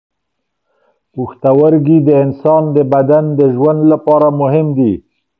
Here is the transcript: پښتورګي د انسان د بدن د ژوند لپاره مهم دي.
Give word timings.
پښتورګي 1.13 1.97
د 2.07 2.09
انسان 2.23 2.63
د 2.75 2.77
بدن 2.93 3.25
د 3.39 3.41
ژوند 3.55 3.81
لپاره 3.91 4.27
مهم 4.41 4.67
دي. 4.77 4.93